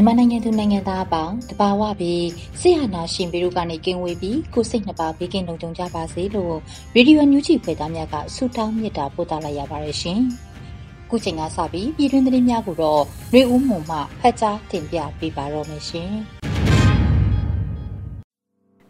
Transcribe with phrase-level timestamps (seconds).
[0.00, 2.28] မြန်မာနိုင်ငံသူနိုင်ငံသားအပေါင်းတဘာဝပြီး
[2.60, 6.56] ဆရာနာရှင်ပြီးတို့ကနေကင်းဝေးပြီးကိုစိတ်နှစ်ပါးဘေးကင်းလုံခြုံကြပါစေလို့
[6.94, 10.20] ရေဒီယိုညူဂျီဖွယ်သားများကဆုတောင်းမေတ္တာပို့သလိုက်ရပါတယ်ရှင်။
[11.10, 16.10] ခုချိန်ကစပြီးပြည်တွင်းသတင်းများကိုတော့နှွေဦးမှုမှဖတ်ကြားတင်ပြပေးပါတော့မယ်ရှင်။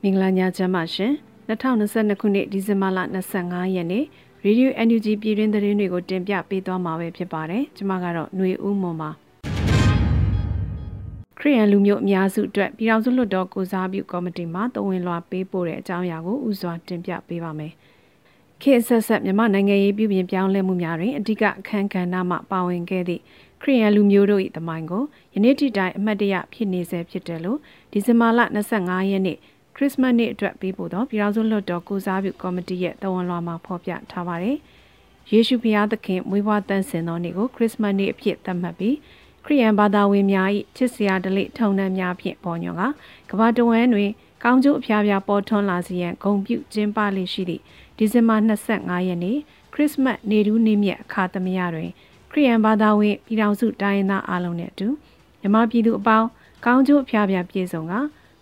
[0.03, 1.12] မင်္ဂလာညချမ်းပါရှင်။
[1.48, 2.98] 2022ခုနှစ်ဒီဇင်ဘာလ
[3.36, 4.05] 25ရက်နေ့
[4.44, 9.11] ရေဒီယို NUG ပြည်တွင်းသတင်းတွေကိုတင်ပြပေးသွားမှာပဲဖြစ်ပါတယ်။ကျွန်မကတော့နှွေဦးမှုပါ။
[11.42, 17.72] ခရီးရန်လူမျိုးအများစုအတွက်ပြည်ထောင်စုလွှတ်တော်ကိုစားပြုကော်မတီမှတဝင်လွှာပေးပို့တဲ့အကြောင်းအရာကိုဥစွာတင်ပြပေးပါမယ်။
[18.62, 23.22] ခေတ်ဆက်ဆက်မြန်မာနိုင်ငံရေးပြည်ပြင်ပြောင်းလဲမှုများတွင်အဓိကအခမ်းကဏ္ဍမှပါဝင်ခဲ့သည့်
[23.62, 25.02] ခရီးရန်လူမျိုးတို့၏တမိုင်းကို
[25.34, 27.58] ယနေ့ထိတိုင်အမှတ်တရဖြစ်နေဆဲဖြစ်တယ်လို့
[27.92, 28.41] ဒီဇင်ဘာလ
[28.75, 29.36] 25ရက်နေ့
[29.77, 34.56] ခရစ်စမတ်နေ့အတွက်ပေးပို့သောပြည်ထောင်စုလွှတ်တော်ကိုစားပြုကော်မတီရဲ့တဝန်လွှာမှာဖော်ပြထားပါတယ်။
[35.30, 38.97] ယေရှုဖျားသခင်မွေးဖွားတန်ဆင်သောနေ့ကိုခရစ်စမတ်နေ့အဖြစ်သတ်မှတ်ပြီး
[39.44, 42.83] ခရိယန်ဘာသာဝင်များ၏ချစ်စရာဒလိထုံနှံများဖြင့်ပေါ်ညွန်က
[43.31, 44.10] ကဘာတဝန်းတွင်
[44.44, 47.62] ကောင်းကျိုးအဖျားဖျားပေါ်ထွန်းလာစေရန်ဂုံပြုကျင်းပလေရှိသည့်
[47.97, 49.37] ဒီဇင်ဘာ25ရက်နေ့
[49.72, 51.91] ခရစ်စမတ်နေထူးနေ့မြတ်အခါသမယတွင်
[52.31, 54.88] ခရိယန်ဘာသာဝင်ပြည်ထောင်စုတိုင်းသားအားလုံးနှင့်အတူ
[55.41, 56.26] မြမပြည်သူအပေါင်း
[56.65, 57.94] ကောင်းကျိုးအဖျားဖျားပြည့်စုံက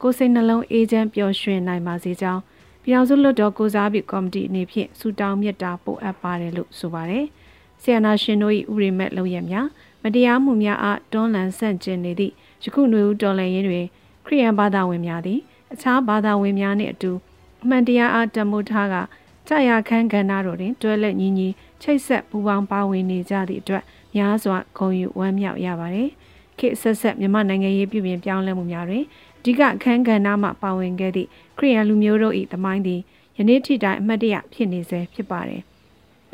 [0.03, 2.43] ကိုယ်စိတ်နှလုံးအေးချမ်းပျော်ရွှင်နိုင်ပါစေကြောင်း
[2.83, 7.25] ပြည်ထောင်စုလွှတ်တော်ကိုစားပြုကော်မတီအနေဖြင့်ဆုတောင်းမြတ်တာပို့အပ်ပါတယ်လို့ဆိုပါတယ်။
[7.83, 9.67] ဆီယနာရှင်တို့၏ဥရိမက်လုံရများ
[10.03, 12.33] မတရားမှုများအားတွန်းလှန်ဆန့်ကျင်နေသည့်
[12.63, 13.85] ယခုຫນွေဦးတော်လှန်ရေးတွင်
[14.27, 15.41] ခရိယန်ဘာသာဝင်များသည်
[15.73, 17.13] အခြားဘာသာဝင်များနှင့်အတူ
[17.63, 18.95] အမှန်တရားအားတမိုးထားက
[19.49, 21.49] ကြာရခန်းကဏ္ဍတို့တွင်တွဲလက်ညီညီ
[21.83, 23.85] ချိတ်ဆက်ပူးပေါင်းပါဝင်နေကြသည့်အတွက်
[24.17, 26.09] များစွာဂုဏ်ယူဝမ်းမြောက်ရပါတယ်။
[26.59, 29.05] ခေတ်ဆက်ဆက်မြန်မာနိုင်ငံရေးပြည်ပြင်ပြောင်းလဲမှုများတွင်
[29.39, 31.29] အဓိကအခန်းကဏ္ဍမှပါဝင်ခဲ့သည့်
[31.59, 33.01] ခရိယန်လူမျိုးတို့၏သမိုင်းသည်
[33.39, 35.63] ယနေ့ထိတိုင်အမတ်တရဖြစ်နေဆဲဖြစ်ပါတယ်။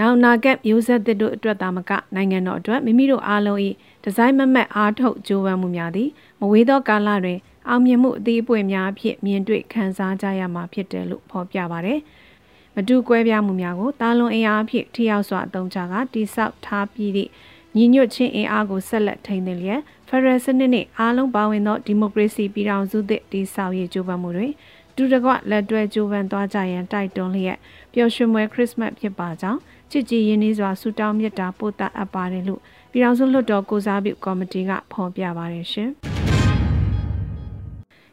[0.00, 3.59] နောက်နာကက်မျိုးဆက်သစ်တို့အတွက်သာမကနိုင်ငံတော်အတွက်မိမိတို့အားလုံး၏
[4.05, 6.09] ဒီဇိုင်းမမတ်အားထုတ်ကြိုးပမ်းမှုများသည်
[6.41, 7.38] မဝေးသောကာလတွင်
[7.69, 11.94] အောင်မြင်မှုအသေးအပွင့်များဖြင့်မြင်တွေ့ခံစားကြရမှာဖြစ်တယ်လို့ဖော်ပြပါဗျ။
[12.75, 17.31] မတူကွဲပြားမှုများကိုတာလွန်အင်အားဖြင့်ထိရောက်စွာအသုံးချကတိဆောက်ထားပြီးသည့်
[17.77, 24.53] ညီညွတ်ခြင်းအင်အားကိုဆက်လက်ထိန်းသိမ်းလျက်ဖက်ဒရယ်စနစ်နှင့်အားလုံးပါဝင်သောဒီမိုကရေစီပြည်ထောင်စုသစ်တည်ဆောက်ရေးကြိုးပမ်းမှုတွင်
[24.97, 27.59] တူတကွလက်တွဲကြိုးပမ်းသွားကြရန်တိုက်တွန်းလျက်
[27.93, 29.60] ပျော်ရွှင်ပွဲခရစ်စမတ်ဖြစ်ပါကြောင်း
[29.94, 32.60] ချစ်ကြည်ရင်းနှီးစွာဆုတောင်းမြတ်တာပို့တာအပ်ပါတယ်လို့
[32.93, 35.91] ပြည်ထောင်စုလွှတ်တော်ကိုစားပြုကော်မတီကဖော်ပြပါတယ်ရှင်။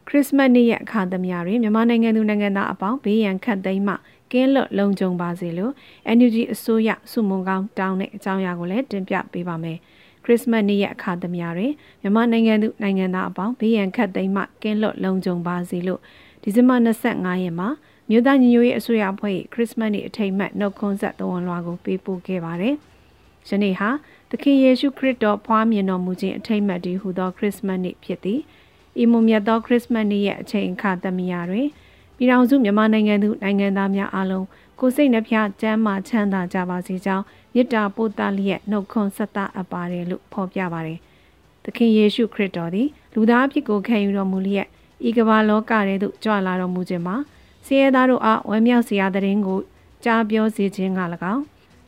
[0.07, 3.95] ခရစ်စမတ်နေ့ရဲ့အခါသမယတွင်မြန်မာနိုင်ငံသူနိုင်ငံသားအပေါင်းဘေးရန်ခတ်သိမ်းမှ
[4.31, 5.73] ကင်းလွတ်လုံခြုံပါစေလို့
[6.17, 9.77] NUG အစိုးရစုမုံကောင်းတောင်းတဲ့အကြောင်းအရာကိုလည်းတင်ပြပေးပါမယ်။
[10.23, 11.71] ခရစ်စမတ်နေ့ရဲ့အခါသမယတွင်
[12.01, 15.99] မြန်မာနိုင်ငံသူနိုင်ငံသားအပေါင်းဘေးရန်ခတ်သိမ်းမှကင်းလွတ်လုံခြုံပါစေလို့
[16.41, 17.69] ဒီဇင်ဘာ25ရက်မှာ
[18.13, 22.75] မြို့သားညီညွတ်ရေးအစိုးရအဖွဲ့ခရစ်စမတ်နေ့အထိမ်းအမှတ်နှုတ်ခွန်းဆက်သဝန်လွှာကိုပေးပို့ခဲ့ပါတယ်။
[23.49, 23.89] ယနေ့ဟာ
[24.29, 28.39] သခင်ယေရှုခရစ်တော်ဖွားမြင်တော်မူခြင်းအထိမ်းအမှတ်တည်းဟူသောခရစ်စမတ်နေ့ဖြစ်သည်။
[29.01, 31.67] ဤမူမြတ်သောခရစ်စမတ်နေ့ရဲ့အချိန်အခါသမယတွင်
[32.17, 34.45] ပြည်ထောင်စုမြန်မာနိုင်ငံသူနိုင်ငံသားများအားလုံး
[34.79, 40.99] ကိုစိတ်နှဖျားကျမ်းမာချမ်းသာကြပါစေကြောင်းမေတ္တာပို့သလျက်နှုတ်ခွန်းဆက်သအပ်ပါတယ်လို့ဖော်ပြပါတယ်။
[41.63, 44.67] သခင်ယေရှုခရစ်တော်သည်လူသားအဖြစ်ကိုခံယူတော်မူလျက်
[45.07, 47.17] ဤကမ္ဘာလောကထဲသို့ကြွလာတော်မူခြင်းမှာ
[47.65, 49.59] ဆင်းရဲသားတို့အားဝမ်းမြောက်စရာတရင်ကို
[50.03, 50.99] ကြားပြောစေခြင်းက၎
[51.33, 51.43] င်း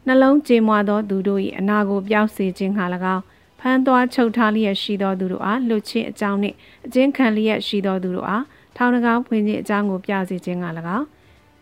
[0.07, 2.81] နှလုံးကြေမွသောသူတို့၏အနာကိုပျောက်စေခြင်းက၎
[3.15, 3.23] င်း
[3.59, 6.55] ဖမ်းသွားချုပ်ထားလျက်ရှိသောသူတို့အားလွတ်ချင်းအကြောင်းနှင့်
[6.85, 8.43] အကျဉ်းခံလျက်ရှိသောသူတို့အား
[8.75, 10.65] ထောင်နှကောင်ဖွင့်ခြင်းအကြောင်းကိုပြစေခြင်းက၎
[10.97, 11.05] င်း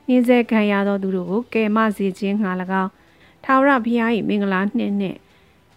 [0.07, 2.45] နှင်းဆဲခံရသောသူတို့ကိုကယ်မစေခြင်းက၎
[2.81, 2.91] င်း
[3.43, 5.17] ထာဝရဘုရား၏မင်္ဂလာနှင့်နှင့်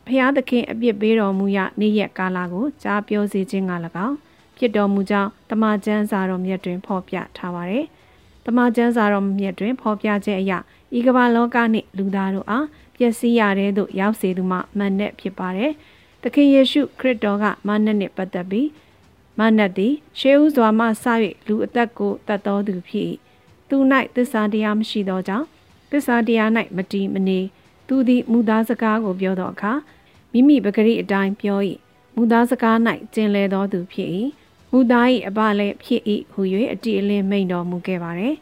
[0.07, 3.73] ဘုရားသခင်အပြစ်ပေးတော်မူရနေ့ရက်ကာလကိုကြားပြောစေခြင်းက၎
[4.07, 4.17] င်း
[4.57, 7.87] ဖြစ်တော်မူကြောင်းတမန်ကျမ်းစာတော်မြတ်တွင်ဖော်ပြထားပါသည်။
[8.45, 10.53] တမန်ကျမ်းစာတော်မြတ်တွင်ဖော်ပြချက်အရ
[10.97, 15.73] ဤကမ္ဘာလောကနှင့်လူသားတို့အားပျက်စီးရတဲ့သို့ရောက်စေသူမှမန်နဲ့ဖြစ်ပါတယ်။
[16.23, 18.69] သခင်ယေရှုခရစ်တော်ကမနတ်နှင့်ပတ်သက်ပြီး
[19.39, 21.05] မနတ်သည်ရှေးဥစွာမှစ၍
[21.47, 23.07] လူအသက်ကိုတတ်တော်သူဖြစ်၏။
[23.69, 23.77] သူ၌
[24.15, 25.47] သစ္စာတရားမရှိသောကြောင့်
[25.91, 27.41] သစ္စာတရား၌မတည်မနေ
[27.89, 29.73] သူသည်မူသားစကားကိုပြောသောအခါ
[30.33, 31.61] မိမိပဂရိအတိုင်းပြော၏
[32.15, 32.77] မူသားစကား၌
[33.15, 34.11] ကျင်လည်တော်သူဖြစ်၏
[34.77, 36.41] မူသား၏အပလည်းဖြစ်၏ဟု၍
[36.73, 38.35] အတိအလင်းမိန်တော်မူခဲ့ပါသည်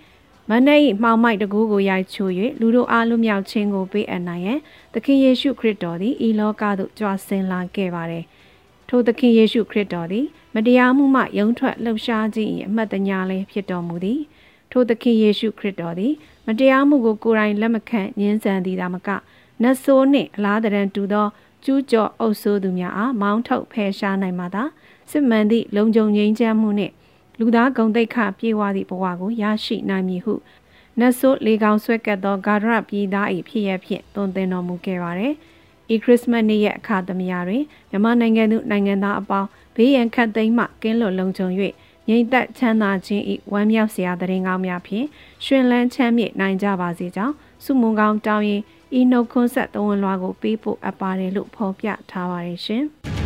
[0.49, 0.69] မန္တ၏
[1.03, 4.59] မှောင်မိုက်တကူကိုရိုက်ချိုး၍လူတို့အားလွမြောက်ခြင်းကိုပေးအပ်နိုင်ရန်
[4.95, 8.25] သခင်ယေရှုခရစ်တော်သည်ဤလောကသို့ကြွဆင်းလာခဲ့ပါသည်
[8.89, 10.25] ထိုသခင်ယေရှုခရစ်တော်သည်
[10.55, 14.21] မတရားမှုမှယုံထွက်လှုပ်ရှားခြင်း၏အမှတ်တညာလည်းဖြစ်တော်မူသည်
[14.73, 16.13] ထိုသခင်ယေရှုခရစ်တော်သည်
[16.47, 19.09] မတရားမှုကိုကိုယ်တိုင်လက်မခံညှင်းဆန်သည်သာမက
[19.63, 21.27] နတ်ဆိုးနှင့်အလားတရန်တူသော
[21.65, 24.65] ကျူးကျော်အုပ်ဆိုးသူများအားမောင်းထုတ်ဖယ်ရှားနိုင်မှသာ
[25.13, 26.95] စစ်မှန်သည့်လုံခြုံငြိမ်းချမ်းမှုနှင့်
[27.39, 30.35] လူသားဂုံတိတ်ခပြေဝသည့်ဘဝကိုရရှိနိုင်မည်ဟု
[30.99, 35.35] နတ်ဆိုးလေကောင်ဆွဲကပ်သောဂါရပြည်သား၏ဖြစ်ရဖြင့်သွန်သင်တော်မူခဲ့ပါသည်။
[35.95, 41.49] ဤခရစ်စမတ်နေ့ရဲ့အခါသမယတွင်မြန်မာနိုင်ငံသူနိုင်ငံသားအပေါင်းဘေးရန်ခတ်သိမ်းမှကင်းလွတ်လုံခြုံ၍
[42.09, 43.23] ငြိမ်သက်ချမ်းသာခြင်း၏
[43.53, 45.07] ဝမ်းမြောက်စရာတရင်ကောင်းများဖြင့်
[45.45, 48.63] ရှင်လန်းချမ်းမြေ့နိုင်ကြပါစေကြောင်းဆုမွန်ကောင်းတောင်းရင်
[48.99, 52.85] ဤနှုတ်ခွန်းဆက်သဝန်လွှာကိုပေးဖို့အပ်ပါတယ်လို့ဖော်ပြထားပါတယ်ရှင်။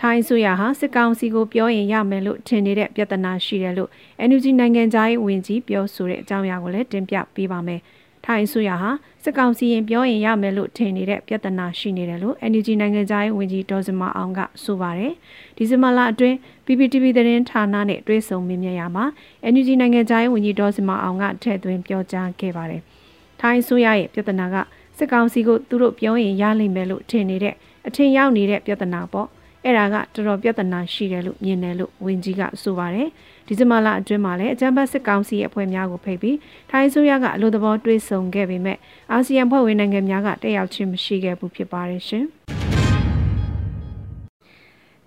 [0.00, 3.90] ထိုင်းဆိုရဟာစစ်ကောင်စီကိုပြောရင်ရမယ်လို့ထင်နေတဲ့ပြဿနာရှိတယ်လို့
[4.28, 7.80] NUG နိုင်ငံသားရေးဝန်ကြီးပြောဆိုတဲ့အကြောင်းအရာကိုလည်းတင်ပြပေးပါမယ်။
[8.24, 8.90] ထိုင်းဆိုရဟာ
[9.22, 15.12] စစ်ကောင်စီရင်ပြောရင်ရမယ်လို့ထင်နေတဲ့ပြဿနာရှိနေတယ်လို့ NUG နိုင်ငံသားရေးဝန်ကြီးဒေါ်စမအောင်ကဆိုပါတယ်။
[15.56, 16.36] ဒီဇင်ဘာလအတွင်း
[16.66, 19.04] PPTV သတင်းဌာနနဲ့တွဲဆုံမြင်မြင်ရမှာ
[19.52, 22.80] NUG နိုင်ငံသားရေးဝန်ကြီးဒေါ်စမအောင်ကထည့်သွင်းပြောကြားခဲ့ပါတယ်။
[23.40, 24.56] ထိုင်းဆိုရရဲ့ပြဿနာက
[24.98, 27.54] စစ်ကောင်စီကိုသူတို့ပြောရင်ရလိမ့်မယ်လို့ထင်နေတဲ့
[27.86, 29.28] အထင်ရောက်နေတဲ့ပြဿနာပေါ့
[29.64, 33.08] အဲ့ဒါကတော်တော်ပြဿနာရှိတယ်လို့မြင်တယ်လို့ဝန်ကြီးကဆိုပါတယ်
[33.46, 36.36] ဒီဇင်ဘာလအတွင်းမှာလည်းအကြံဖတ်စစ်ကောင်စီရဲ့အဖွဲ့များကိုဖိတ်ပြီး
[36.70, 38.78] ထိုင်းဆိုရကအလို့သဘောတွေးဆုံခဲ့ပေမဲ့
[39.12, 42.24] အာဆီယံဖွဲ့ဝင်နိုင်ငံများကတက်ရောက်ခြင်းမရှိခဲ့ဘူးဖြစ်ပါတယ်ရှင်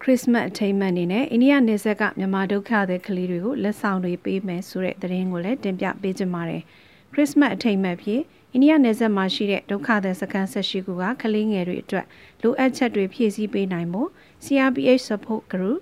[0.02, 6.64] ခရစ်စမတ်အထိမ်းအမှတ်အနေနဲ့အိန္ဒိယနယ်စပ်ကမြန်မာဒုက္ခသည်ကလေးတွေကိုလက်ဆောင်တွေပေးမယ်ဆိုတဲ့သတင်းကိုလည်းတင်ပြပေးကြပါမယ်။
[7.14, 8.22] ခရစ်စမတ်အထိမ်းအမှတ်ဖြစ်
[8.54, 12.06] အိန္ဒိယနယ်စပ်မှာရှိတဲ့ဒုက္ခသည်စခန်းဆက်ရှိခုကကလေးငယ်တွေအတွက်
[12.42, 14.10] လိုအပ်ချက်တွေဖြည့်ဆည်းပေးနိုင်ဖို့
[14.46, 15.80] CRPH Support Group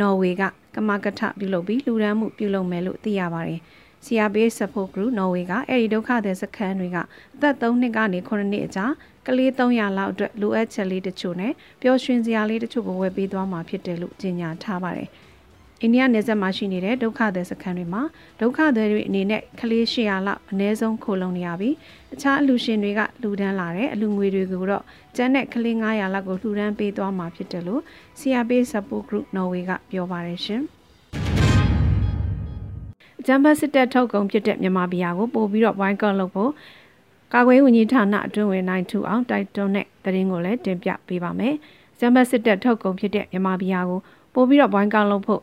[0.00, 0.42] နော်ဝေက
[0.74, 3.60] ကမကထပြုလုပ်ပြီးလူဒန်းမှုပြုလုပ်မယ်လို့သိရပါတယ်။
[4.04, 6.96] CRPH Support Group နော်ဝေကအဲ့ဒီဒုက္ခသည်စခန်းတွေက
[7.34, 8.86] အသက်3နှစ်ကနေ9နှစ်အကြာ
[9.26, 11.52] ကလေး300လောက်အတွက်လိုအပ်ချက်လေးတချို့နဲ့
[11.82, 15.08] ပျော်ရွှင်စရာလေးတချို့ကိုဝယ်ပေးသွားမှာဖြစ်တယ်လို့ကြေညာထားပါတယ်။
[15.82, 18.02] အိန္ဒိယနယ်စပ်မှာရှိနေတဲ့ဒုက္ခသည်စခန်းတွေမှာ
[18.40, 21.74] ဒုက္ခသည်တွေအနေနဲ့ကလေး800လောက်အနည်းဆုံးခိုလုံနေရပြီး
[22.14, 24.84] အခြားအလူရှင်တွေကလှူဒန်းလာတဲ့အလူငွေတွေကိုတော့
[25.16, 27.82] ကျန်းတဲ့ကလေး900လောက်ကိုလှူဒန်းပေးသွားမှာဖြစ်တယ်လို့
[28.18, 30.62] CRP Support Group Norway ကပြောပါတယ်ရှင်။
[33.20, 36.50] အကြံဖတ်စစ်တပ်ထုတ်ကုန်ဖြစ်တဲ့မြန်မာပြည်ကိုပို့ပြီးတော့ boycott လုပ်ဖို့
[37.34, 41.54] ကာကွယ်ဝန်ကြီးဌာနအတွင်းဝင်နိုင်ထူအောင်တိုက်တွန်းတဲ့သတင်းကိုလည်းတင်ပြပေးပါမယ်။
[41.94, 44.00] အကြံဖတ်စစ်တပ်ထုတ်ကုန်ဖြစ်တဲ့မြန်မာပြည်ကို
[44.34, 45.42] ပို့ပြီးတော့ boycott လုပ်ဖို့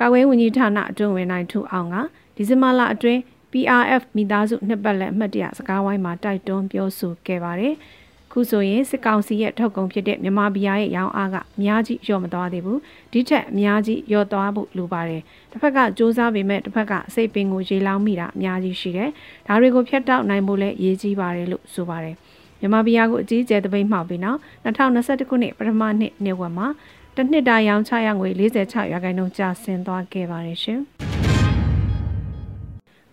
[0.00, 1.96] ကာကွယ်ဝန်ကြီးဌာနအတွင်းဝင်နိုင်ထူအောင်က
[2.36, 3.20] ဒီဇင်ဘာလအတွင်း
[3.52, 7.74] PRF မိသားစုနှစ်ပတ်လည်အမှတ်တရစကားဝိုင်းမှာတိုက်တွန်းပြောဆိုခဲ့ပါတယ်။
[8.32, 12.78] ခုဆိုရင်စစ်ကောင်စီရဲ့ထုတ်ကုန်ဖြစ်တဲ့မြန်မာပြည်ရဲ့ရောင်းအားကအများကြီးလျော့မသွားသေးဘူး။
[13.12, 19.10] ဒီထက်အများကြီးလျော့သွားဖို့လိုပါတယ်။တစ်ဖက်ကစ조사ပေမဲ့တစ်ဖက်ကစိတ်ပင်ကိုရေလောင်းမိတာအများကြီးရှိတယ်။
[19.46, 22.14] ဒါတွေကိုဖျက်တောက်နိုင်ဖို့လည်းရည်ကြီးပါတယ်လို့ဆိုပါတယ်။
[22.60, 26.68] မြန်မာပြည်ကိုအကြီးအကျယ်တပိတ်မှောက်ပြီးနောက်2021ခုနှစ်ပထမနှစ်နှစ်ဝက်မှာ
[27.20, 30.80] တစ်နှစ်တာရောင်းချရငွေ46ရာခိုင်နှုန်းကျဆင်းသွားခဲ့ပါတယ်ရှင်။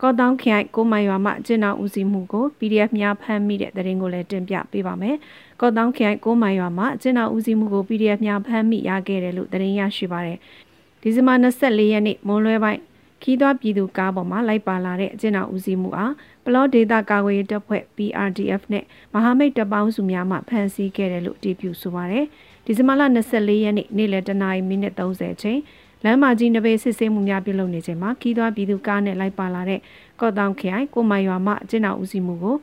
[0.02, 5.16] ကော့တောင်းခိုင်ကိုမိုင်ရွာမှကျင်းတော်ဦးစီးမှုကို PDF များဖမ်းမိတဲ့တရင်ကိုလည်းတင်ပြပေးပါမယ်။
[5.62, 10.38] ကော့တောင်းခိုင်ကိုမိုင်ရွာမှကျင်းတော်ဦးစီးမှုကို PDF များဖမ်းမိရခဲ့တယ်လို့တရင်ရရှိပါတယ်။
[11.02, 12.82] ဒီဇင်ဘာ24ရက်နေ့မွန်းလွဲပိုင်း
[13.24, 16.14] ခီးသွွားပြည်သူကားပေါ်မှာလိုက်ပါလာတဲ့အကျဉ်းတော်ဦးစီးမှုအား
[16.46, 18.84] ပလော့ဒေတာကာကွယ်ရေးတပ်ဖွဲ့ PRDF နဲ့
[19.14, 22.26] မဟာမိတ်တပ်ပေါင်းစုများမှဖမ်းဆီးခဲ့တယ်လို့တည်ပြုဆိုပါရယ်
[22.68, 23.02] ဒီဇင်ဘာလ
[23.34, 25.60] 24ရက်နေ့နေ့လယ်တနာရီမိနစ်30ချိန်
[26.04, 29.80] လမ်းမကြီးနဘေးစစ်ဆေးမှုများပြုလုပ်နေချိန်မှာခီးသွွားပြည်သူကားနဲ့လိုက်ပါလာတဲ့
[30.20, 32.56] ကော့တောင်ခရိုင်ကိုမိုင်ရွာမှအကျဉ်းတော်ဦးစီးမှုကို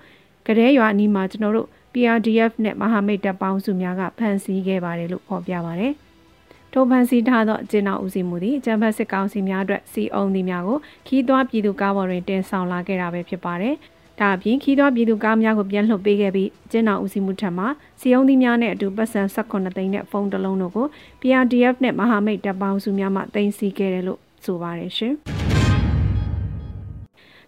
[0.47, 5.93] ကတဲ့ရွာအနီးမှာကျွန်တော်တို့ PRDF နဲ့မဟာမိတ်တပ်ပေါင်းစုများကဖမ်းဆီးခဲ့ပါတယ်လို့ဖော်ပြပါတယ်။
[6.73, 13.75] ထိုဖန်စီထားသောကျင်းတော်ဦးစီးမှုသည်ကျန်းဖတ်စစ်ကောင်စီများအတွက်စီအုံသည်များကိုခီးသွွားပြည်သူကားပေါ်တွင်တင်ဆောင်လာခဲ့တာပဲဖြစ်ပါတယ်။
[14.21, 17.65] ဒါအပြင်ခီးသွွားပြည်သူကားများကိုပြန်လှုပ်ပေးခဲ့ပြီးကျင်းတော်ဦးစီးမှုထံမှ
[18.01, 20.87] စီယုံသီးများနဲ့အတူပတ်စံ18သိန်းနဲ့ဖုန်းတစ်လုံးတို့ကို
[21.21, 25.15] PRDF နဲ့မဟာမိတ်တပ်ပေါင်းစုများမှတင်စီခဲ့တယ်လို့ဆိုပါတယ်ရှင်။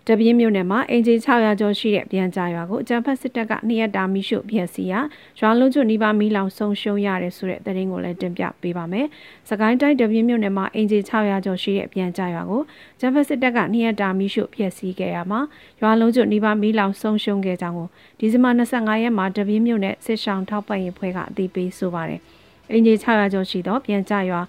[0.09, 5.01] တပြင်းမြို့နယ်မှာအင်ဂျီ600ကျော်ရှိတဲ့ပြန်ကြားရွာကိုအကြံဖက်စစ်တပ်ကနှစ်ရက်တာမိရှုဖျက်ဆီးရာ
[5.41, 9.07] ရွာလုံးကျွနီးပါးမီးလောင်ဆုံးရှုံးရတယ်ဆိုတဲ့သတင်းကိုလည်းတင်ပြပေးပါမယ်။
[9.49, 12.63] စကိုင်းတိုင်းတပြင်းမြို့နယ်မှာအင်ဂျီ600ကျော်ရှိတဲ့ပြန်ကြားရွာကို
[12.97, 15.41] အကြံဖက်စစ်တပ်ကနှစ်ရက်တာမိရှုဖျက်ဆီးခဲ့ရမှာ
[15.81, 22.21] ရွာလုံးကျွနီးပါးမီးလောင်ဆုံးရှုံးခဲ့ကြောင်းကိုဒီဇင်ဘာ25ရက်မှာတပြင်းမြို့နယ်စစ်ဆောင်ထောက်ပံ့ရေးဖွဲ့ကအသိပေးဆိုပါတယ်။
[22.73, 24.41] အင်ဂျီ600ကျော်ရှိသောပြန်ကြားရွာ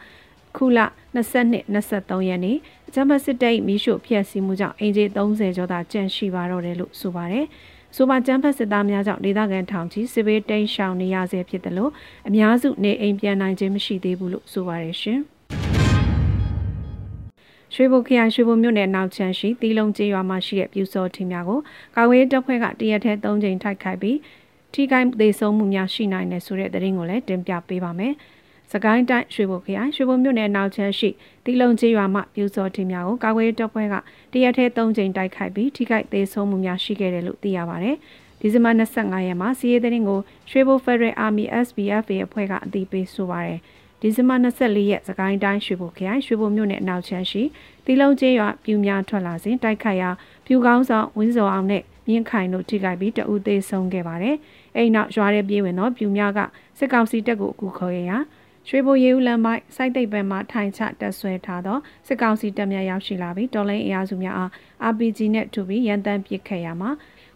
[0.58, 0.80] ခုလ
[1.17, 2.57] 22 23ရက်နေ့
[2.88, 7.45] အကြမ်းဖက်စစ်တပ်မိရှုဖျက်ဆီးမှုကြောင့်အင်ဂျီ30ကျော်သာကျန်ရှိပါတော့တယ်လို့ဆိုပါတယ်။
[7.95, 11.91] ဆိုပါကျန်းဖက်စစ်သားများကြောင့်ဒေသခံထောင်ချီစစ်ဘေးတိမ်းရှောင်နေရဆဲဖြစ်တယ်လို့
[12.27, 15.19] အများစုနေအိမ်ပြန်နိုင်ခြင်းမရှိသေးဘူးလို့ဆိုပါတယ်ရှင်။
[17.74, 21.59] ရွှေဘုခရိုင်ရွှေဘုမြို့နယ်နောက်ချမ်းရှိတီလုံးကျေးရွာမှာရှိတဲ့ပြူစောထင်းများကို
[21.95, 24.17] ကာဝေးတပ်ဖွဲ့ကတရက်ထဲ၃ချိန်ထိုက်ခိုက်ပြီး
[24.74, 28.13] ထိခိုက်သေးဆုံးမှုများရှိနိုင်တယ်ဆိုတဲ့သတင်းကိုလည်းတင်ပြပေးပါမယ်။
[28.71, 31.09] စကိုင်းတိုင်းရွှေဘိုခရိုင်ရွှေဘိုမြို့နယ်နောက်ချမ်းရှိ
[31.45, 33.95] တီလုံကျေးရွာမှပြူစောထင်းများကိုကာကွယ်တပ်ဖွဲ့က
[34.33, 37.95] တရက်ထဲ၃ကြိမ်တိုက်ခိုက်ပြီးထိခိုက်သေးဆုံးမှုများရှိခဲ့တယ်လို့သိရပါတယ်။
[38.39, 40.19] ဒီဇင်ဘာ25ရက်မှာစီးရဲတဲ့ရင်ကို
[40.50, 43.59] ရွှေဘို Federal Army SBF ရဲ့အဖွဲ့ကအသိပေးဆိုပါတယ်။
[44.01, 47.43] ဒီဇင်ဘာ24ရက်စကိုင်းတိုင်းရွှေဘိုခရိုင်ရွှေဘိုမြို့နယ်နောက်ချမ်းရှိ
[47.86, 50.09] တီလုံကျေးရွာပြူများထွက်လာစဉ်တိုက်ခိုက်ရာ
[50.45, 54.36] ပြူကောင်းဆောင်ဝင်းစောအောင်နဲ့မြင့်ခိုင်တို့ထိခိုက်ပြီးတအူသေးဆုံးခဲ့ပါတယ်။
[54.75, 56.39] အဲ့နောက်ရွာရဲပြေးဝင်တော့ပြူများက
[56.77, 58.17] စစ်ကောင်စီတပ်ကိုအကူခေါ်ရရာ
[58.69, 64.50] ရွှေဘိုရေဦးလမ်းပိုင်းစိုက်တိတ်ဘက်မှထိုင်ချတက်ဆွဲထားသောစစ်ကောင်စီတပ်များရောက်ရှိလာပြီးတော်လိုင်းအင်အားစုများအား
[64.89, 66.91] RPG နဲ့ထူပြီးရန်တမ်းပစ်ခတ်ရမှာ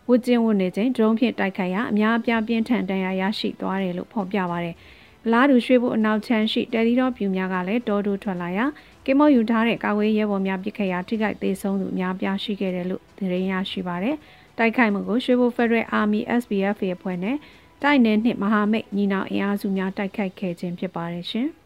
[0.10, 4.76] ဝစ်ကျင်းဝတ်နေချိန်ဒရုန်းဖြင့်တိုက်ခိုက်ရာအများအပြားပြင်းထန်ဒဏ်ရာရရှိသွားတယ်လို့ဖော်ပြပါရယ်။
[5.32, 8.66] လာတူရွှေဘိုအနောက်ချမ်းရှိတယ်လီတော်ပြူများကလည်းတောတူထွက်လာရာ
[9.06, 14.16] ကင်းမောယူထားတဲ့ကာဝေးရဲဘော်များပစ်ခတ်ရာထိခိုက်သေးဆုံးသူအများပြားရှိခဲ့တယ်လို့သတင်းရရှိပါရယ်။
[14.58, 17.38] တိုက်ခိုက်မှုကိုရွှေဘို Federal Army SBF ရဲ့ဖွဲ့နဲ့
[17.84, 21.48] တိုက်နယ်နှင့်မဟာမိတ်ညီနောင်အင်အားစုများတိုက်ခိုက်ခဲ့ခြင်းဖြစ်ပါတယ်ရှင်။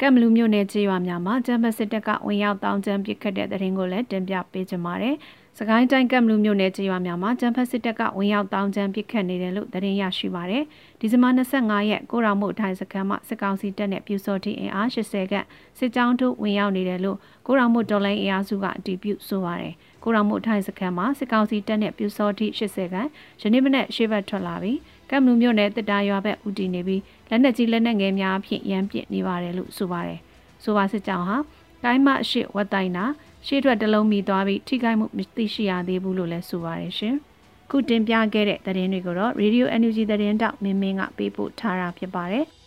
[0.00, 5.16] ကမ်ဘလူးမြို့နယ်ကျေးရွာများမှာဂျမ်ဘတ်စစ်တပ်ကဝင်ရောက်တောင်းကျမ်းပစ်ခတ်တဲ့တဲ့ရင်ကိုလည်းတင်ပြပေးကြပါမယ်။
[5.58, 10.64] စကိုင်းတိုင်းကမ်ဘလူးမြို့နယ်ကျေးရွာများမှာဂျမ်ဘတ်စစ်တပ်ကဝင်ရောက်တောင်းကျမ်းပစ်ခတ်နေတယ်လို့သတင်းရရှိပါရယ်။
[11.00, 15.46] ဒီဇင်ဘာ25ရက်ကိုရောင်မှုအထိုင်စခန်းမှာစစ်ကောင်စီတပ်နဲ့ပြူစော်တီအင်အား80ခန့်
[15.78, 23.08] စစ်ကြောင်းတို့ဝင်ရောက်နေတယ်လို့ကိုရောင်မှုတော်လိုင်းအင်အားစုကအတည်ပြုဆိုပါရယ်။ ကိုရောင်မှုအထိုင်စခန်းမှာစစ်ကောင်စီတပ်နဲ့ပြူစော်တီ80ခန့်
[23.40, 24.78] ယနေ့မနက်ရှေ့ဘက်ထွက်လာပြီး
[25.10, 30.20] ကမ်ဘလူးမြို့နယ်တစ်တာရွာဘက်ဦးတည်နေပြီးလက်နက်ကြီးလက်နက်ငယ်များဖြင့်ရန်ပစ်နေပါတယ်လို့ဆိုပါတယ်။
[30.64, 31.36] ဆိုပါစစ်ကြောင်းဟာ
[31.84, 33.04] တိုင်းမရှစ်ဝတ်တိုင်းနာ
[33.46, 37.14] ရှေ့ထွက်တလုံးမိသွားပြီးထိခိုက်မှုမသိရှိရသေးဘူးလို့လည်းဆိုပါတယ်ရှင်။
[37.70, 42.46] ခုတင်ပြခဲ့တဲ့သတင်းတွေကိုတော့ Radio NUG သတင်းတောက်မင်းမင်းကပေးပို့ထားတာဖြစ်ပါတယ်။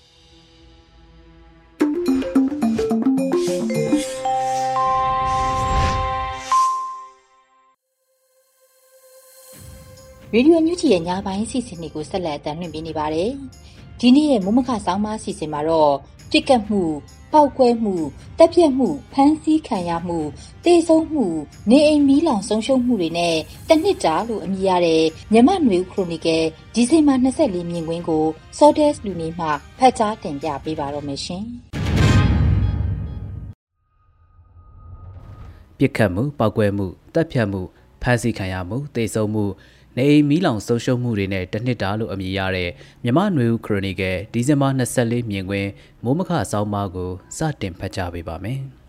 [10.38, 13.30] ရေဒီယိုညူချီရဲ့ညပိုင်းစီစဉ်တွေကိုဆက်လက်တင်ပြနေပါတယ်။
[14.00, 15.94] ဒီနေ့ရဲ့မုံမခဆောင်းပါးစီစဉ်မှာတော့
[16.32, 16.82] ပြစ်ကတ်မှု
[17.34, 17.96] ပောက်ကွဲမှု
[18.38, 20.20] တက်ပြက်မှုဖမ်းဆီးခံရမှု
[20.66, 21.26] တေဆုံးမှု
[21.70, 23.36] နေအိမ်မီးလောင်ဆုံးရှုံးမှုတွေနဲ့
[23.70, 28.26] တနစ်တာလို့အမည်ရတဲ့မြမနွေခရိုနီကယ်ဒီဇင်ဘာ24မြင်ကွင်းကို
[28.58, 29.48] Sodes လူနေမှ
[29.80, 31.44] ဖတ်ကြားတင်ပြပေးပါတော့မယ်ရှင်
[35.78, 37.62] ပြစ်ခတ်မှုပောက်ကွဲမှုတက်ဖြတ်မှု
[38.02, 39.46] ဖမ်းဆီးခံရမှုတေဆုံးမှု
[39.98, 42.70] နေအိမ်မီးလောင်ဆုံးရှုံးမှုတွေနဲ့တနှစ်တာလို့အမည်ရတဲ့
[43.04, 45.70] မြမနွေဦးခရိုနီကယ်ဒီဇင်ဘာ24မြင်ကွင်း
[46.04, 48.62] မိုးမခဆောင်းပါးကိုစတင်ဖတ်ကြားပေးပါမယ်။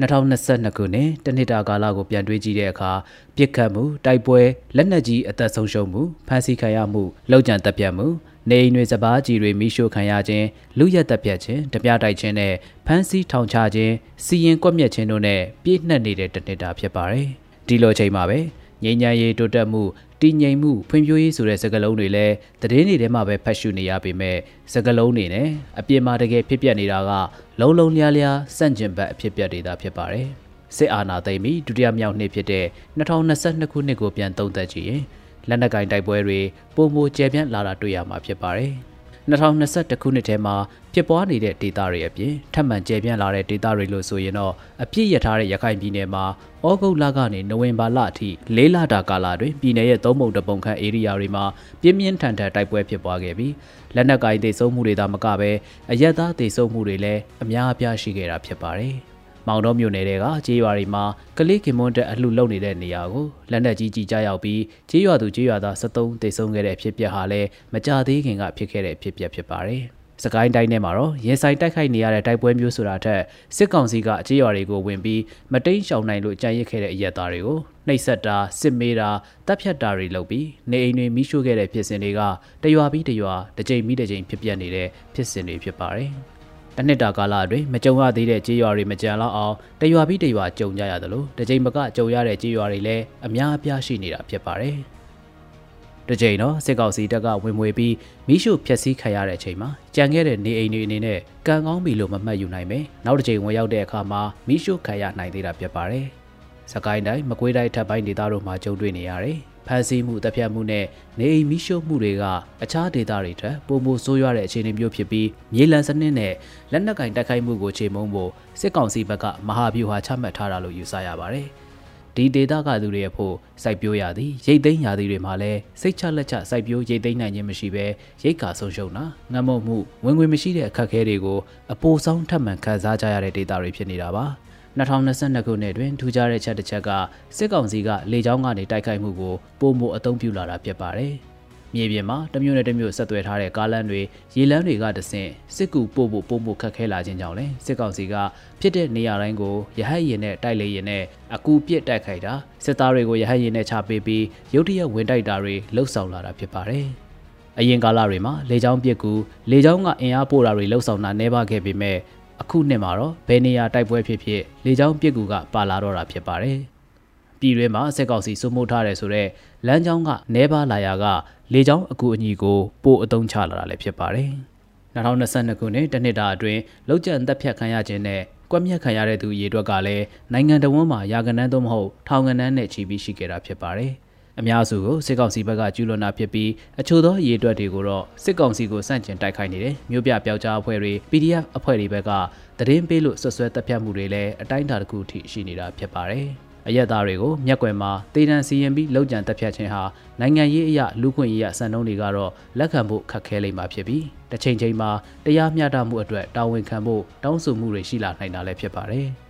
[0.00, 2.92] 2022ခုနှစ်တနှစ်တာကာလကိုပြန်တွေးကြည့်တဲ့အခါ
[3.36, 4.40] ပြစ်ခတ်မှုတိုက်ပွဲ
[4.76, 8.06] လက်နက်ကြီးအသက်ဆုံးရှုံးမှုဖမ်းဆီးခံရမှုလောက်ကျန်တပ်ပြတ်မှု
[8.50, 10.46] နေအိမ်တွေစပားကြီးတွေမိရှို့ခံရခြင်း
[10.78, 12.54] လူရက်တပ်ပြတ်ခြင်းတပြတိုက်ခြင်းနဲ့
[12.86, 17.26] ဖမ်းဆီးထောင်ချခြင်းစီရင်ကွက်မြက်ခြင်းတို့နဲ့ပြည့်နှက်နေတဲ့တနှစ်တာဖြစ်ပါတယ်။
[17.68, 18.38] ဒီလိုချိန်မှာပဲ
[18.84, 19.82] ငြိမ်းချမ်းရေးတိုးတက်မှု
[20.22, 24.36] တည်ငြိမ်မှုဖွံ့ဖြိုးရေးဆိုတဲ့စကားလုံးတွေလည်းသတင်းတွေထဲမှာပဲဖတ်ရှုနေရပေမဲ့
[24.72, 27.12] စကားလုံးတွေနဲ့အပြင်မှာတကယ်ဖြစ်ပျက်နေတာက
[27.60, 30.28] လုံးလုံးလျားလျားစန့်ကျင်ဘက်အဖြစ်ပျက်နေတာဖြစ်ပါတယ်။
[30.76, 32.66] စစ်အာဏာသိမ်းပြီးဒုတိယမြောက်နှစ်ဖြစ်တဲ့
[32.98, 35.02] 2022ခုနှစ်ကိုပြန်သုံးသပ်ကြည့်ရင်
[35.48, 36.40] လက်နက်ကင်တိုက်ပွဲတွေ
[36.74, 38.72] ပုံမကျပြန့်လာတာတွေ့ရမှာဖြစ်ပါတယ်။
[39.30, 40.54] 2021ခုနှစ်ထဲမှာ
[40.94, 46.24] ဖြစ်ပွားနေတဲ့ဒေသတွေအပြင်ထပ်မံကျယ်ပြန့်လာတဲ့ဒေသတွေလို့ဆိုရင်တော့အပြည့်ရထားတဲ့ရခိုင်ပြည်နယ်မှာ
[46.68, 51.44] ဩဂုတ်လကနေနိုဝင်ဘာလအထိ၄လတာကာလတွင်ပြည်နယ်ရဲ့သုံးပုံတပုံခန့်ဧရိယာတွေမှာ
[51.80, 53.52] ပြင်းပြင်းထန်ထန်တိုက်ပွဲဖြစ်ပွားခဲ့ပြီး
[53.94, 55.50] လက်နက်ကိုင်ဒေဆုံးမှုတွေသာမကဘဲ
[55.90, 58.96] အရက်သားဒေဆုံးမှုတွေလည်းအများအပြားရှိခဲ့တာဖြစ်ပါတယ်။
[59.48, 61.04] မောင်တော်မြို့နယ်တွေကကြေးရွာတွေမှာ
[61.38, 69.82] ကလေးခင်မွန်းတက်အလှလုံနေတဲ့နေရာကိုလက်နက်ကြီးကြီးကြားရောက်ပြီးကြေးရွာသူကြေးရွာသား73တိတ်ဆုံးခဲ့တဲ့ဖြစ်ပျက်ဟာလည်းမကြသေးခင်ကဖြစ်ခဲ့တဲ့ဖြစ်ပျက်ဖြစ်ပါတယ်။
[70.24, 73.22] စကိုင်းတိုင်းထဲမှာတော့ရင်ဆိုင်တိုက်ခိုက်နေရတဲ့တိုက်ပွဲမျိုးဆိုတာထက်
[73.56, 79.10] စစ်ကောင်စီကအခြေရွာတွေကိုဝင်ပြီးမတိန်ရှောင်နိုင်လို့ကြံရစ်ခဲ့တဲ့အရက်သားတွေကိုနှိပ်စက်တာစစ်မေးတာ
[79.46, 82.20] တပ်ဖြတ်တာတွေလုပ်ပြီးနေအိမ်တွေမိရှို့ခဲ့တဲ့ဖြစ်စဉ်တွေက
[82.62, 86.12] တရွာပြီးတရွာတစ်ကြိမ်ပြီးတစ်ကြိမ်ဖြစ်ပျက်နေတဲ့ဖြစ်စဉ်တွေဖြစ်ပါတယ်။
[86.80, 94.76] တနှစ်တာကာလအတွင်းမကြုံရသေးတဲ့ကြေးရွာတွေမကြံလောက်အောင်တရွာပြီးတရွာကြုံကြရသလိုတစ်ချိန်မကကြုံရတဲ့ကြေးရွာတွေလည်းအများအပြားရှိနေတာဖြစ်ပါတယ်။
[96.08, 97.94] တစ်ချိန်တော့စစ်ကောင်စီတပ်ကဝင်မွေပြီး
[98.28, 106.06] မိရှုဖျက်ဆီးခံရတဲ့အချိန်မှာကြံခဲ့တဲ့နေအိမ်တွေအနေနဲ့ကံကောင်းပြီလို့မမှတ်ယူနိုင်ပဲနောက်တစ်ချိန်ဝင်ရောက်တဲ့အခါမှာမိရှုခံရနိုင်သေးတာဖြစ်ပါတယ်။
[106.72, 110.84] စကိုင်းတိုင်းမကွေးတိုင်းထပ်ပိုင်းဒေသတို့မှာကြုံတွေ့နေရတယ်။ ဖမ်းဆီးမှုတပ်ဖြတ်မှုနဲ့
[111.18, 112.24] နေအိမ်မိရှုမှုတွေက
[112.62, 116.32] အခြားဒေသတွေထက်ပိုမိုဆိုးရွားတဲ့အခြေအနေမျိုးဖြစ်ပြီးမြေလံစနစ်နဲ့
[116.72, 121.48] လက်နက်ကင်တိုက်ခိုက်မှုကိုချိန်မုံဖို့စစ်ကောင်စီဘက်ကမဟာဗျူဟာချမှတ်ထားတာလို့ယူဆရပါတယ်။
[122.16, 127.86] ဒီဒေသကသူတွေအဖို့စိုက်ပျိုးရသည်ရိတ်သိမ်းရသည်တွေမှာလည်းစိတ်ချလက်ချစိုက်ပျိုးရိတ်သိမ်းနိုင်ခြင်းမရှိဘဲ
[128.22, 131.38] ရိတ်ကာဆုံးရှုံးတာငတ်မုတ်မှုဝင်ငွေမရှိတဲ့အခက်အခဲတွေကို
[131.72, 134.26] အပိုဆောင်ထပ်မံခံစားကြရတဲ့ဒေသတွေဖြစ်နေတာပါ။
[134.78, 136.90] 2022ခုနှစ်တွင်ထူးခြားတဲ့ချက်တစ်ချက်က
[137.36, 141.14] စစ်ကောင်စီကလေကြောင်းကနေတိုက်ခိုက်မှုကိုပုံမအသုံးပြုလာတာဖြစ်ပါတယ်။
[141.74, 144.00] မြေပြင်မှာတမျိုးနဲ့တမျိုးဆက်သွယ်ထားတဲ့ကားလမ်းတွေ
[144.36, 148.14] ရေလမ်းတွေကတဆင့်စစ်ကူပို့ဖို့ပုံမခက်ခဲလာခြင်းကြောင့်လည်းစစ်ကောင်စီက
[148.60, 151.02] ဖြစ်တဲ့နေရာတိုင်းကိုရဟတ်ရင်နဲ့တိုက်လေရင်နဲ့
[151.34, 156.86] အကူပစ်တိုက်ခိုက်တာစစ်သားတွေကိုရဟတ်ရင်နဲ့ချပေးပြီးရုတ်တရက်ဝင်တိုက်တာတွေလှုပ်ဆောင်လာတာဖြစ်ပါတယ်။
[157.58, 159.12] အရင်ကာလတွေမှာလေကြောင်းပစ်ကူ
[159.50, 161.98] လေကြောင်းကအင်အားပို့တာတွေလှုပ်ဆောင်တာနှဲပါခဲ့ပေမဲ့
[162.40, 166.58] အခုနှစ်မှာတော့ဘယ်နေရာတိုက်ပွဲဖြစ်ဖြစ်လေကြောင်းပစ်ကူကပါလာတော့တာဖြစ်ပါတယ်။
[167.40, 169.28] ပြည်တွင်းမှာစစ်ကောင်စီစုမှုထားတယ်ဆိုတော့
[169.66, 171.04] လမ်းကြောင်းကနေပါလာရာက
[171.52, 174.30] လေကြောင်းအကူအညီကိုပို့အသုံးချလာတာလည်းဖြစ်ပါတယ်။
[174.94, 183.92] 2022ခုနှစ်တနှစ်တာအတွင်းလောက်ကျန်သက်ဖြတ်ခံရခြင်းနဲ့ကွက်မြက်ခံရတဲ့သူရေအတွက်ကလည်းနိုင်ငံတော်ဝန်မှာရာကနန်းသို့မဟုတ်ထောင်ကနန်းနဲ့ချီပြီးရှိခဲ့တာဖြစ်ပါတယ်။
[184.40, 192.10] အများစုကိုစစ်ကောင်စီဘက်ကကျူးလွန်တာဖြစ်ပြီးအချို့သောရေတွက်တွေကိုတော့စစ်ကောင်စီကိုစန့်ကျင်တိုက်ခိုက်နေတယ်မြို့ပြပျောက်ကြားအဖွဲ့တွေ PDF အဖွဲ့တွေဘက်က
[192.58, 196.26] သတင်းပေးလို့ဆွဆွဲတပ်ဖြတ်မှုတွေလည်းအတိုင်းအတာတစ်ခုထိရှိနေတာဖြစ်ပါတယ်
[196.68, 199.82] အရက်သားတွေကိုမျက်ကွယ်မှာတေတံစီရင်ပြီးလောက်ကျန်တပ်ဖြတ်ခြင်းဟာ
[200.20, 204.90] နိုင်ငံရေးအရာလူခွင့်ရေးအစံနှုန်းတွေကတော့လက်ခံဖို့ခက်ခဲလိမ့်မှာဖြစ်ပြီးတစ်ချိန်ချိန်မှာ
[205.24, 209.08] တရားမျှတမှုအတွက်တာဝန်ခံဖို့တောင်းဆိုမှုတွေရှိလာနိုင်တာလည်းဖြစ်ပါတယ်။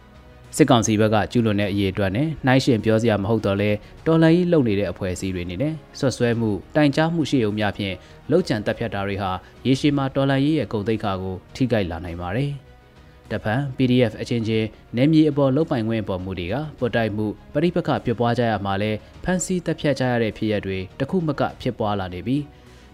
[0.57, 3.71] စစ်ကောင်စီဘက်ကကျူးလွန်တဲ့အရေးအတွက်နဲ့နှိုင်းရှင်ပြောစရာမဟုတ်တော့လဲ
[4.07, 7.95] တော်လှန်ရေးလုပ်နေတဲ့အဖွဲ့အစည်းတွေနေနဲ့ဆွတ်ဆွဲမှုတိုင်ကြားမှုရှိုံများဖြင့်
[8.31, 9.31] လောက်ကျန်တက်ဖြတ်တာတွေဟာ
[9.67, 12.52] ရေရှည်မှာတော်လှန်ရေးရဲ့ဂုဏ်သိက္ခာကိုထိခိုက်လာနိုင်ပါတယ်။
[13.33, 18.90] တပံ PDF အချင်းချင်းနယ်မြေအပေါ်လုတ်ပိုင်ခွင့်ပေါ်မူတွေကပေါ်တိုက်မှုပရိပခပြပွားကြရမှာလဲ
[19.25, 22.43] ဖန်စီတက်ဖြတ်ကြရတဲ့ဖြစ်ရပ်တွေတခုမကဖြစ်ပွားလာနေပြီး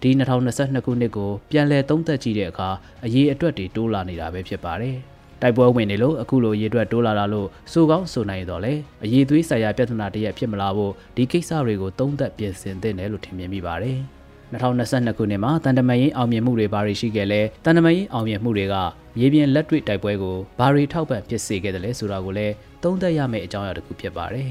[0.02, 2.68] ဒီ2022ခုနှစ်ကိုပြန်လည်သုံးသပ်ကြည့်တဲ့အခါ
[3.04, 4.98] အရေးအတွက်တွေတိုးလာနေတာပဲဖြစ်ပါတယ်။
[5.44, 8.72] တိုက်ပွဲဝင်နေလို့အခုလိုရေအတွက်တိုးလာတာလို့စိုးကောင်းဆိုနိုင်တော့လေ
[9.04, 13.98] အရေးသွေးဆိုင်ရာပြဿနာတရက်ဖြစ်မလာဖို့ဒီကိစ္စတွေကိုသုံးသပ်ပြင်ဆင်သင့်တယ်လို့ထင်မြင်မိပါတယ်
[14.52, 18.74] 2022ခုနှစ်မှာတန်တမရင်အောင်မြင်မှုတွေဘာတွေရှိခဲ့လဲတန်တမရင်အောင်မြင်မှုတွေက
[19.18, 24.50] မြေပြင်လက်တွေ့တိုက်ပွဲကိုဘာတွေထောက်ပံ့ဖြစ်စေခဲ့တယ်လဲဆိုတာကိုလည်းသုံးသပ်ရမယ့်အကြောင်းအရာတစ်ခုဖြစ်ပါတယ်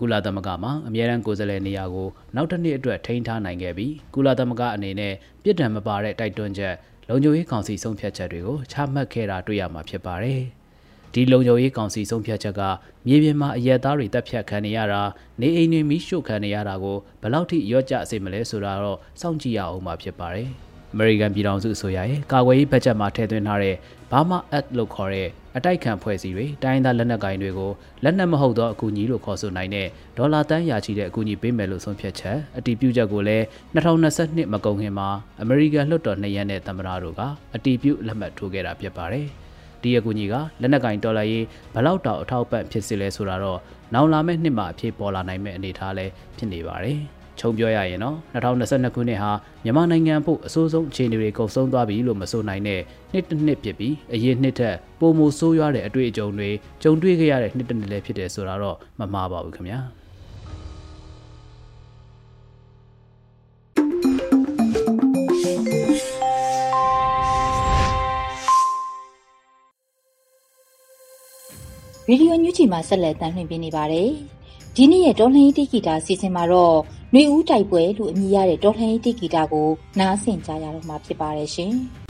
[0.00, 6.74] ကုလသမဂ္ဂမှာအမြဲတမ်းကိုယ်စားလှယ်နေရာကိုနောက်တစ်နှစ်အတွက်ထိန်းထားနိုင်ခဲ့ပြီးကုလသမဂ္ဂအနေနဲ့ပြစ်ဒဏ်မပါတဲ့တိုက်တွန်းချက်
[7.10, 10.40] လုံခြုံရေးကောင်စီဆုံးဖြတ်ချက်တွေကိုချမှတ်ခဲ့တာတွေ့ရမှာဖြစ်ပါတယ်။
[11.12, 12.62] ဒီလုံခြုံရေးကောင်စီဆုံးဖြတ်ချက်က
[13.06, 15.02] မြေပြင်မှာအရက်သားတွေတပ်ဖြတ်ခံနေရတာ
[15.40, 20.50] နေအိမ်တွေမိရှို့ခံနေရတာကိုဘယ်လောက်ထိရော့ကျစေမလဲဆိုတာတော့စောင့်ကြည့်ရအောင်မှာဖြစ်ပါတယ်။
[20.94, 23.76] အမေရိကန်ပြည်ထောင်စုအစိုးရရဲ့ကာကွယ်ရေးဘတ်ဂျက်မှာထည့်သွင်းထားတဲ့
[24.10, 27.70] Burma Act လို့ခေါ်တဲ့အတိုက်ခံဖွဲ့စည်းတွေတိုင်းသားလက်နက်ကိုင်တွေကို
[28.04, 29.86] လက်နက်မဟုတ်သောအကူအညီလို့ခေါ်ဆိုနိုင်တဲ့
[30.18, 35.08] ဒေါ်လာတန်းရာချီတဲ့အကူအညီပေးမယ်လို့ဆုံးဖြတ်ချက်အတည်ပြုချက်ကိုလည်း2022မကုန်ခင်မှာ
[35.40, 37.20] အမေရိကန်လွှတ်တော်နှစ်ရက်နဲ့သမ္မတတို့က
[37.54, 39.26] အတည်ပြုလက်မှတ်ထိုးခဲ့တာဖြစ်ပါတယ်။
[39.82, 43.58] ဒီအကူအညီကလက်နက်ကင်ဒေါ်လာရေးဘလောက်တောင်အထောက်ပံ့ဖြစ်စေလဲဆိုတာတော့
[43.94, 47.00] နောက်လာမယ့်နှစ်မှာအဖြစ်ပေါ်လာနိုင်မယ့်အနေအထားလည်းဖြစ်နေပါတယ်။
[47.40, 49.30] ခြုံပြောရရင်တော့2022ခုနှစ်ဟာ
[49.64, 52.80] မြန်မာနိုင်ငံဖို့အဆိုးဆုံးအခြေအနေတွေကုန်ဆုံးသွားပြီလို့မဆိုနိုင်တဲ့
[53.12, 56.50] နှစ်တစ်နှစ်ဖြစ်ပြီးအရင်နှစ်ထက်ပိုမိုဆိုးရွားတဲ့အတွေ့အကြုံတွေ
[56.82, 59.80] ကြုံတွေ့ခဲ့ရတဲ့နှစ်တစ်နှစ်လည်းဖြစ်တယ်ဆိုတာတော့မမှားပါဘူးခင်ဗျာ
[72.10, 74.10] ဗီဒီယိုညွှန်ချီမှာဆက်လက်တင်ပြနေပါတယ်။
[74.76, 76.76] ဒီနေ့ရဲ့တော်လှန်ရေးတိဂီတာစီစဉ်မှာတော့
[77.12, 79.68] ຫນွေဦးတိုက်ပွဲလို့အမည်ရတဲ့ တော်လှန်ရေးတိဂီတာကို
[79.98, 81.74] နားဆင်ကြရတော့မှာ ဖြစ်ပါတယ်ရှင်။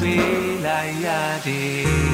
[0.00, 0.26] တွေ့
[0.66, 1.06] လိုက်ရ
[1.46, 2.05] သည်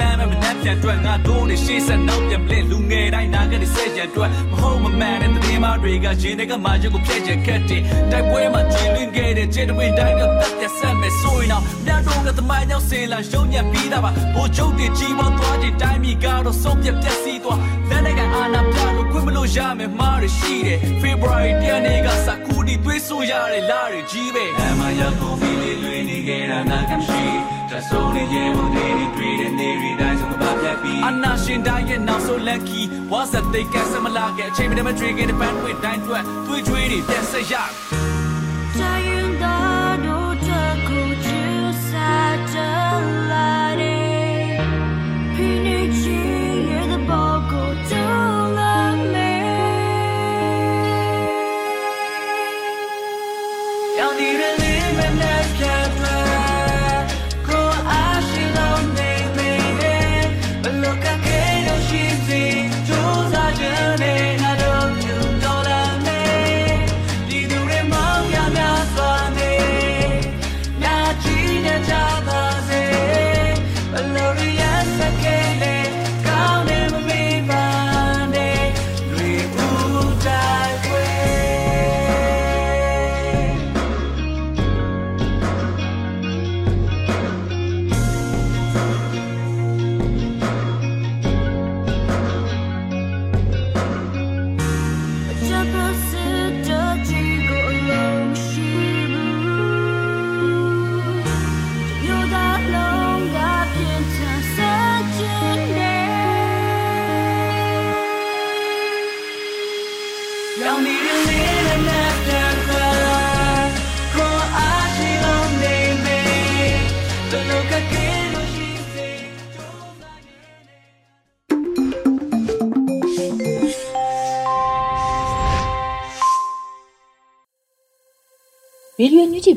[0.00, 27.24] တမ်းမဲ့မနှက်ပြန်တွက်ငါတို့နေရှေ့ဆက်နောက်ပြန်ပလက်လူငယ်တိုင်းနာကနေဆက်ကြတွက်မဟုတ်မမှန်တဲ့တင်းမတွေကရှင်တွေကမှရုပ်ကိုဖျက်ချက်ခက်တယ်တိုက်ပွဲမှာကျင်းလင်းခဲ့တဲ့ခြေတွေတိုင်းတော့တက်ပြဆက်မဲ့ဆိုရင်တော့မြတ်တို့ကသမိုင်းရောက်စေလာရှုံးညံပြီးသားပါဘိုးချုပ်တွေကြီးပွားသွားတဲ့တိုင်းမိကတော့ဆုံးပြပြက်စီးသွားလက်နဲ့ကအာနာပြလို့ခွင့်မလို့ရမယ်မားရရှိတယ် February တနေ့ကစကူ ဒီသွေးဆိုရတဲ့လာတွေကြီးပဲအမရကုန်ပြီလေလွေနေခဲ့တာနာကမရှိ
[27.70, 37.60] တဆိုးနေရဲ့ဘုံတွေတွေ့တဲ့နေရီတိုင်းဆုံးမပြတ်ပြီးအနာရှင်တိုင်းရဲ့နောက်ဆုံး lucky was that they can စမလာခဲ့အချိန်မတမ drink in the band with တိုင်းတွေ့သွေးကြွေးတွေပြန်ဆက်ရရေ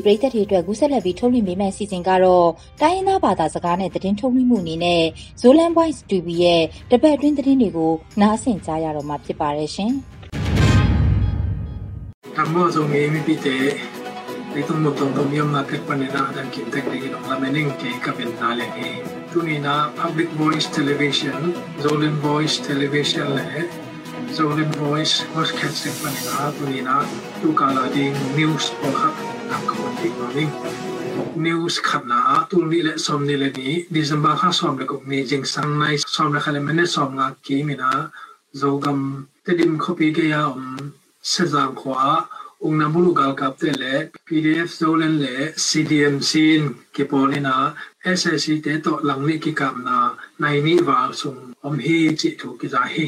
[0.04, 2.48] ပရိသတ်တွေအတွက်ကူးဆက်လက်ပြီးထုတ်လွှင့်ပေးမယ့်အစီအစဉ်ကတော့
[2.80, 5.02] တိုင်းရင်းသားဘာသာစကားနဲ့သတင်းထုတ်လွှင့်မှုအနေနဲ့
[5.40, 9.92] Zolan Voice TV ရဲ့တပတ်အတွင်းသတင်းတွေကိုနားဆင်ကြားရတော့မှာဖြစ်ပါတယ်ရှင်။
[12.40, 13.64] အမောဆုံးရေးမိပြီးတဲ့
[14.52, 18.66] ဒီတုံမတုံတုံမြမကပနေနာဒန်ကိတက်ဒီလောလာမနင်းကေကပင်နာလေ
[19.30, 21.38] တူနီနာ Public Voice Television
[21.82, 23.48] Zolan Voice Television လေ
[24.36, 26.96] Zolan Voice Broadcasting ပနေနာတူနီနာ
[27.40, 28.04] တူကာလာဒီ
[28.36, 30.48] News ပေါ်ဟာ ทำขบวนการนี้
[31.46, 35.82] นิวส์ขับนาตุลนี่แหละสอมนี่แหละนี่ดิสบาข้าสอมแล้วก็มีจิงสังใน
[36.14, 37.92] สอมแล้วค่ะเลยมันเนี่ยสอมงากีมีนะ
[38.56, 40.60] โจกำเตดิมคปีเกียอม
[41.28, 42.00] เสจางขวา
[42.62, 43.84] องน้ำบุลุกาลกับเตเล
[44.26, 45.36] PDF โซเลนเล่
[45.68, 46.62] CDM ซีน
[46.94, 47.56] กิปอลินา
[48.18, 49.98] SSC เตโตหลังนี่กิกามนา
[50.40, 53.06] ในนี้ว่าสุงอมฮีจิถูกิจาฮี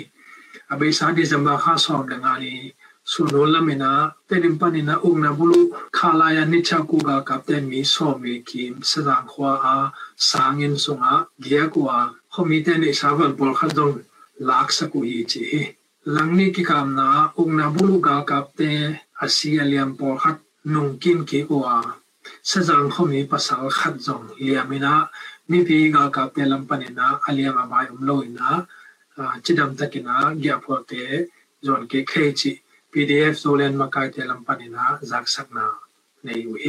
[0.70, 2.58] อเบสาดิสบาข้าสอมแล้วงานี้
[3.06, 14.02] 수로라미나 테림파니나 옥나불루 칼라야 니차쿠가 갑테 미소미 김 사랑화아 상인송아 게고아 호미테니 사반 볼카동
[14.40, 21.96] 락사쿠이지 langni ki kamna 옥나불루 가 갑테 아시알리안 볼카 농킨 게고아
[22.42, 25.10] 사장 호미 파살 칸종 리아미나
[25.46, 28.66] 미피가 갑테 람파니나 알리아마 바이 umloina
[29.42, 31.26] chidam takina gyapwa te
[31.64, 32.65] zon ke khechi.
[32.98, 35.66] PDF โซเลนมาไกเทลัมปานินาจากสักนา
[36.24, 36.64] ในอยู่เฮ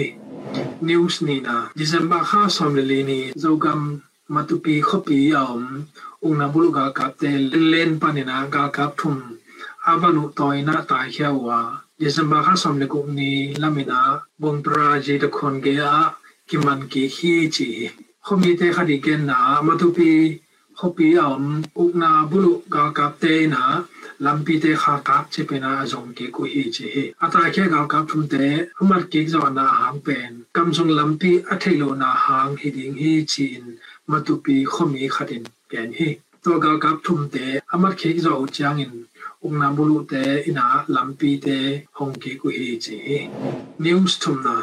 [0.87, 3.79] News นี่นะ December ข้าสมเลนีโจกัม
[4.33, 5.61] มาตุปีขปียอม
[6.23, 7.23] องนับุลกากับเต
[7.69, 9.15] เลนปานินากากับทุม
[9.85, 11.59] อาวันุตอยนาตายเขียววา
[12.01, 14.01] December ข้าสมเลกุนีลามินา
[14.41, 15.83] บงปราจีตะคนเกีย
[16.49, 17.69] กิมันกีฮีจี
[18.25, 20.11] ขมีเตคดีเกนนามาตุปี
[20.79, 21.41] ขปียอม
[21.77, 23.63] องนับุลกากับเตนา
[24.19, 27.82] lampi te kha kap che pena zong ke ku hi che he ata khe ga
[27.91, 28.47] kap thum te
[28.82, 32.95] amar ke zo na hang pen kam sung lampi a thelo na hang hi ding
[33.01, 33.63] hi chin
[34.10, 36.10] matupi khomi khatin pen hi
[36.43, 38.93] to ga kap thum te amar khe zo chang in
[39.45, 41.60] ung na bulu te ina lampi te
[41.97, 43.19] hong ke ku hi che he
[43.86, 44.56] news thum na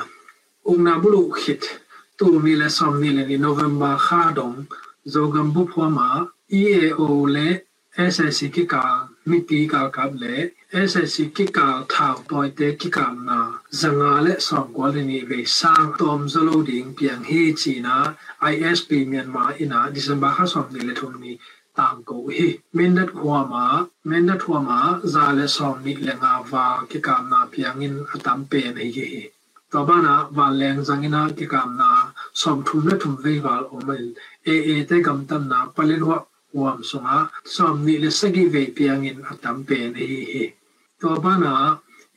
[0.70, 1.64] ung na bulu hit
[2.18, 4.58] tu mi le som mi le ni november kha dong
[5.12, 6.08] zo gam bu phwa ma
[6.62, 7.48] EAO le
[8.14, 8.66] SSC
[9.30, 10.36] ကိကာမိတီကာကပ်လေ
[10.88, 13.40] SSC ကိကာထောက်ပေါ်တဲ့ကိကာနာ
[13.80, 17.96] ဇငါလက်ဆောင်ကွာလနီဝေဆာတော်ဇလိုဒင်းပြန်ဟေချီနာ
[18.52, 21.32] ISP မြန်မာအနာဒီဇင်ဘာခဆောင်နေလေထုံနီ
[21.76, 23.66] တန်ကိုဟေမင်းဒတ်ခွာမာ
[24.08, 24.80] မင်းဒတ်ခွာမာ
[25.12, 27.62] ဇာလက်ဆောင်နီလေငါဝါကိကာနာပြ
[36.54, 36.62] န်င်အတမ်ပေနေဟေတော့ဘာနာဝါလန်ဇငနာကိကာနာ som thum na thum ve wal omel e e te gam tam na palin
[36.62, 37.16] wa ဝမ်ဆုငါ
[37.54, 40.44] စောမနီလစဂီဝေပြင်းင်အတမ်ပေနေဟေ
[41.00, 41.54] တောဘနာ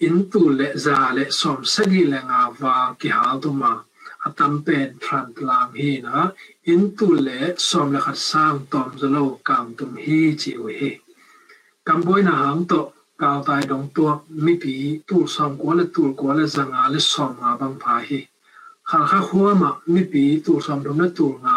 [0.02, 21.57] အင်တူလေဇာလေစောမစဂီလေငါ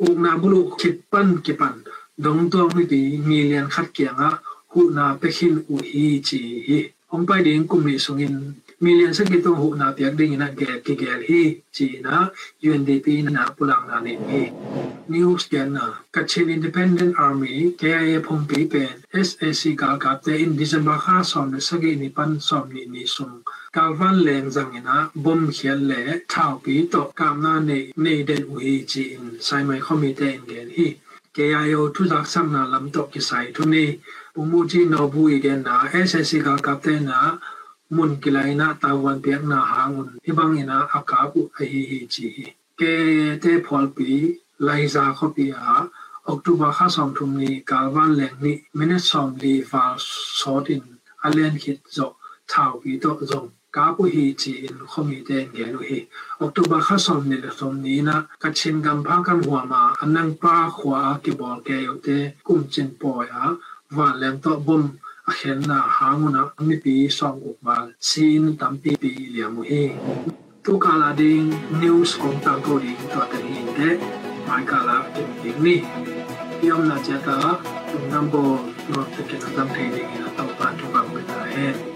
[0.00, 1.74] อุกนาบุลุคิดปั้นกิปัน
[2.24, 4.30] ดงตัวมิดีมีเลียนคัดเกียงะ
[4.72, 6.78] หูนาเปคินอุฮีจีฮี
[7.10, 8.34] องไปดิ่งกุมีสุงิน
[8.82, 11.40] มีเลียนสกกิตงหูนาเปียกดิ่งนะแกกิแกฮี
[11.76, 12.16] จีนะ
[12.62, 14.42] ยูเอ็นดีพีนาปุลังนาเนฮี
[15.12, 23.32] นิวส์แกนนะกัจเชนอินดิเพนเดนต์อาร์มีแกเอพงปีเป็นเอสเอซีกากาเตอินดิเซมบาค่าสอมเลสกินิปันสอมนินิสุง
[23.76, 30.86] กาวันแรงจังนะบ่มเขียนแหล่ชาวปีตกกามนาในในเดนอุฮีจีนใช่ไหมเขามีแต่เดียนฮี
[31.32, 33.84] เกยายทุจักสังนาลำตกกิส่ทุนี
[34.36, 37.18] อุมูจีนอบุยเดนนาเอสเอสิกากับเตนา
[37.96, 42.28] มุนกิไลนาตาวันเปียกนาหาวุนที่บางนาอากาบุอฮีฮีจี
[42.78, 42.82] เก
[43.40, 44.10] เตพอลปี
[44.64, 45.74] ไลซาเขาปีอา
[46.26, 49.84] ออกตุบาข้าสองทุมนี้กาวันแรงนี้ไม่ได้สองดีฟา
[50.40, 50.82] สอดิน
[51.22, 52.12] อเลนคิดจบ
[52.48, 55.98] thảo ý tội dùng kaku hi chi in khomi te nge lu hi
[56.44, 59.82] october kha som ni le som ni na ka chin gam pha kan huwa ma
[60.04, 63.42] anang pa khwa ki bol ke yo te kum chin po ya
[63.96, 64.84] wa lem to bom
[65.30, 67.76] a khen na ha mu na mi pi som ku ba
[68.08, 69.84] sin tam pi pi le mu hi
[70.64, 71.48] tu ka la ding
[71.80, 73.88] news kong tang ko ding to te hi te
[74.46, 75.76] mai ka la tin ding ni
[76.68, 77.36] yom na cha ta
[77.90, 78.44] tum nam bo
[78.90, 81.95] no te ke na tam te ding na tam pa tu ba mu na he